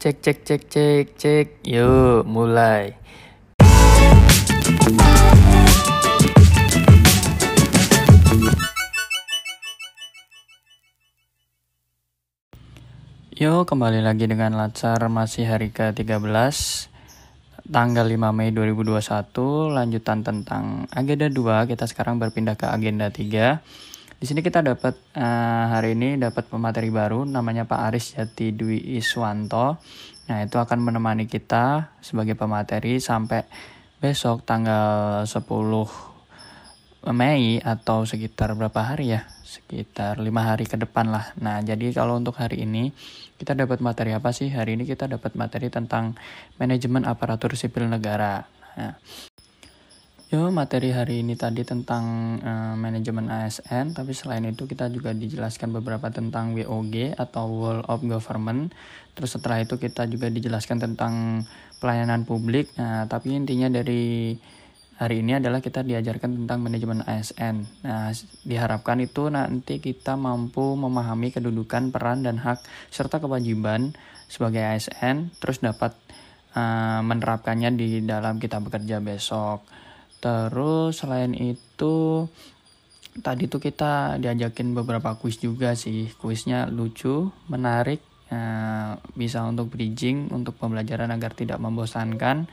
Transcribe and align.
Cek 0.00 0.16
cek 0.24 0.38
cek 0.48 0.62
cek 0.72 1.06
cek. 1.12 1.46
Yuk, 1.68 2.24
mulai. 2.24 2.96
Yo, 13.36 13.68
kembali 13.68 14.00
lagi 14.00 14.24
dengan 14.24 14.56
Latsar 14.56 15.04
masih 15.12 15.44
hari 15.44 15.68
ke-13 15.68 16.16
tanggal 17.68 18.08
5 18.08 18.32
Mei 18.32 18.56
2021 18.56 19.04
lanjutan 19.68 20.24
tentang 20.24 20.88
agenda 20.96 21.28
2 21.28 21.68
kita 21.76 21.84
sekarang 21.84 22.16
berpindah 22.16 22.56
ke 22.56 22.64
agenda 22.72 23.12
3 23.12 23.60
di 24.20 24.28
sini 24.28 24.44
kita 24.44 24.60
dapat 24.60 25.00
uh, 25.16 25.72
hari 25.72 25.96
ini 25.96 26.20
dapat 26.20 26.44
pemateri 26.52 26.92
baru 26.92 27.24
namanya 27.24 27.64
Pak 27.64 27.80
Aris 27.88 28.20
Jati 28.20 28.52
Dwi 28.52 29.00
Iswanto 29.00 29.80
nah 30.28 30.44
itu 30.44 30.60
akan 30.60 30.78
menemani 30.84 31.24
kita 31.24 31.96
sebagai 32.04 32.36
pemateri 32.36 33.00
sampai 33.00 33.48
besok 33.96 34.44
tanggal 34.44 35.24
10 35.24 35.40
Mei 37.16 37.64
atau 37.64 38.04
sekitar 38.04 38.52
berapa 38.52 38.92
hari 38.92 39.16
ya 39.16 39.24
sekitar 39.50 40.22
lima 40.22 40.46
hari 40.46 40.62
ke 40.62 40.78
depan 40.78 41.10
lah. 41.10 41.34
Nah, 41.42 41.58
jadi 41.58 41.90
kalau 41.90 42.20
untuk 42.20 42.38
hari 42.38 42.62
ini 42.62 42.94
kita 43.34 43.58
dapat 43.58 43.82
materi 43.82 44.14
apa 44.14 44.30
sih? 44.30 44.46
Hari 44.46 44.78
ini 44.78 44.86
kita 44.86 45.10
dapat 45.10 45.34
materi 45.34 45.66
tentang 45.72 46.14
manajemen 46.60 47.02
aparatur 47.02 47.58
sipil 47.58 47.90
negara. 47.90 48.46
Nah, 48.78 48.94
yo 50.30 50.46
materi 50.54 50.94
hari 50.94 51.26
ini 51.26 51.34
tadi 51.34 51.66
tentang 51.66 52.38
uh, 52.38 52.78
manajemen 52.78 53.26
ASN, 53.26 53.98
tapi 53.98 54.14
selain 54.14 54.46
itu 54.46 54.62
kita 54.62 54.86
juga 54.86 55.10
dijelaskan 55.10 55.74
beberapa 55.74 56.06
tentang 56.14 56.54
WOG 56.54 57.18
atau 57.18 57.50
World 57.50 57.90
of 57.90 58.06
Government. 58.06 58.70
Terus 59.18 59.34
setelah 59.34 59.58
itu 59.58 59.74
kita 59.74 60.06
juga 60.06 60.30
dijelaskan 60.30 60.78
tentang 60.78 61.42
pelayanan 61.82 62.22
publik. 62.22 62.70
Nah, 62.78 63.10
tapi 63.10 63.34
intinya 63.34 63.66
dari 63.74 64.38
hari 65.02 65.18
ini 65.18 65.42
adalah 65.42 65.58
kita 65.58 65.82
diajarkan 65.82 66.46
tentang 66.46 66.62
manajemen 66.62 67.02
ASN. 67.02 67.66
Nah, 67.82 68.14
diharapkan 68.46 69.02
itu 69.02 69.34
nanti 69.34 69.82
kita 69.82 70.14
mampu 70.14 70.78
memahami 70.78 71.34
kedudukan, 71.34 71.90
peran, 71.90 72.22
dan 72.22 72.38
hak 72.38 72.62
serta 72.94 73.18
kewajiban 73.18 73.98
sebagai 74.30 74.62
ASN, 74.62 75.34
terus 75.42 75.58
dapat 75.58 75.90
uh, 76.54 77.02
menerapkannya 77.02 77.74
di 77.74 78.06
dalam 78.06 78.38
kita 78.38 78.62
bekerja 78.62 79.02
besok. 79.02 79.89
Terus 80.20 81.00
selain 81.00 81.32
itu 81.34 82.28
tadi 83.24 83.48
tuh 83.48 83.58
kita 83.58 84.20
diajakin 84.20 84.76
beberapa 84.76 85.16
kuis 85.16 85.40
juga 85.40 85.72
sih. 85.74 86.12
Kuisnya 86.20 86.68
lucu, 86.68 87.32
menarik, 87.48 88.04
uh, 88.30 89.00
bisa 89.16 89.42
untuk 89.48 89.72
bridging 89.72 90.30
untuk 90.30 90.60
pembelajaran 90.60 91.10
agar 91.10 91.32
tidak 91.32 91.58
membosankan. 91.58 92.46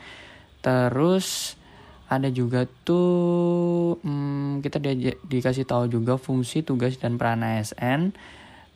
Terus 0.63 1.59
ada 2.07 2.31
juga 2.31 2.63
tuh 2.87 3.99
hmm, 3.99 4.63
kita 4.63 4.79
di, 4.79 5.11
dikasih 5.27 5.67
tahu 5.67 5.91
juga 5.91 6.15
fungsi 6.15 6.63
tugas 6.63 6.95
dan 6.95 7.19
peran 7.19 7.43
ASN 7.43 8.15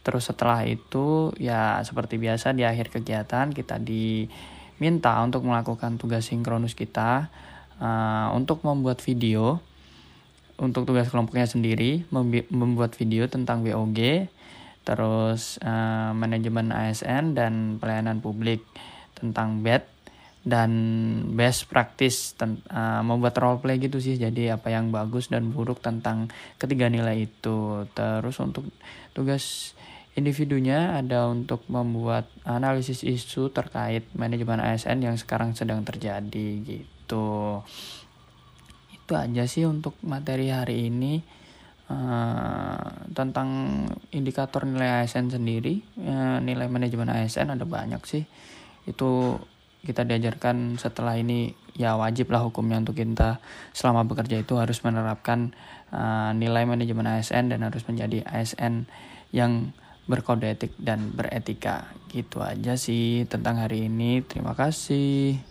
terus 0.02 0.28
setelah 0.28 0.68
itu 0.68 1.32
ya 1.40 1.80
seperti 1.86 2.20
biasa 2.20 2.52
di 2.52 2.68
akhir 2.68 2.92
kegiatan 2.92 3.54
kita 3.54 3.80
diminta 3.80 5.16
untuk 5.24 5.48
melakukan 5.48 5.96
tugas 5.96 6.28
sinkronus 6.28 6.76
kita 6.76 7.32
uh, 7.82 8.30
untuk 8.38 8.62
membuat 8.62 9.02
video 9.02 9.60
untuk 10.62 10.86
tugas 10.86 11.10
kelompoknya 11.10 11.50
sendiri 11.50 12.06
membuat 12.54 12.94
video 12.94 13.26
tentang 13.26 13.66
WOG 13.66 14.30
terus 14.86 15.58
uh, 15.66 16.14
manajemen 16.14 16.70
ASN 16.70 17.34
dan 17.34 17.82
pelayanan 17.82 18.22
publik 18.22 18.62
tentang 19.18 19.66
BED 19.66 19.86
dan 20.42 20.72
best 21.38 21.70
practice 21.70 22.34
uh, 22.42 23.06
membuat 23.06 23.38
role 23.38 23.62
play 23.62 23.78
gitu 23.78 24.02
sih. 24.02 24.18
Jadi 24.18 24.50
apa 24.50 24.74
yang 24.74 24.90
bagus 24.90 25.30
dan 25.30 25.54
buruk 25.54 25.86
tentang 25.86 26.34
ketiga 26.58 26.90
nilai 26.90 27.30
itu. 27.30 27.86
Terus 27.94 28.42
untuk 28.42 28.66
tugas 29.14 29.78
individunya 30.16 31.00
ada 31.00 31.32
untuk 31.32 31.64
membuat 31.72 32.28
analisis 32.44 33.08
isu 33.08 33.56
terkait 33.56 34.04
manajemen 34.12 34.60
ASN 34.60 35.00
yang 35.00 35.16
sekarang 35.16 35.56
sedang 35.56 35.88
terjadi 35.88 36.48
gitu. 36.68 37.64
Itu 38.92 39.14
aja 39.16 39.44
sih 39.48 39.64
untuk 39.64 39.96
materi 40.04 40.52
hari 40.52 40.92
ini 40.92 41.24
uh, 41.88 43.08
tentang 43.16 43.84
indikator 44.12 44.68
nilai 44.68 45.08
ASN 45.08 45.32
sendiri. 45.32 45.80
Uh, 45.96 46.44
nilai 46.44 46.68
manajemen 46.68 47.08
ASN 47.08 47.56
ada 47.56 47.64
banyak 47.64 48.04
sih. 48.04 48.28
Itu 48.84 49.40
kita 49.82 50.06
diajarkan 50.06 50.78
setelah 50.78 51.18
ini 51.18 51.58
ya 51.74 51.96
wajib 51.96 52.30
lah 52.30 52.44
hukumnya 52.46 52.78
untuk 52.84 53.00
kita 53.00 53.42
selama 53.72 54.06
bekerja 54.06 54.44
itu 54.44 54.60
harus 54.60 54.84
menerapkan 54.84 55.56
uh, 55.90 56.36
nilai 56.36 56.68
manajemen 56.68 57.08
ASN 57.08 57.50
dan 57.50 57.64
harus 57.64 57.82
menjadi 57.88 58.28
ASN 58.28 58.86
yang 59.32 59.72
berkode 60.10 60.50
etik 60.50 60.74
dan 60.80 61.14
beretika. 61.14 61.90
Gitu 62.10 62.42
aja 62.42 62.80
sih 62.80 63.26
tentang 63.28 63.62
hari 63.62 63.92
ini. 63.92 64.24
Terima 64.26 64.54
kasih 64.58 65.51